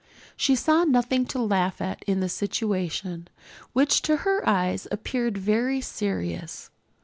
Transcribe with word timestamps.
She 0.35 0.55
saw 0.55 0.83
nothing 0.83 1.27
to 1.27 1.39
laugh 1.39 1.79
at 1.79 2.01
in 2.07 2.21
the 2.21 2.27
situation, 2.27 3.27
which 3.73 4.01
to 4.01 4.17
her 4.25 4.41
eyes 4.49 4.87
appeared 4.89 5.37
very 5.37 5.79
serious. 5.79 6.71